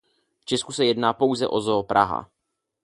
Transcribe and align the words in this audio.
V 0.39 0.45
Česku 0.45 0.71
se 0.71 0.85
jedná 0.85 1.13
pouze 1.13 1.47
o 1.47 1.61
Zoo 1.61 1.83
Praha. 1.83 2.31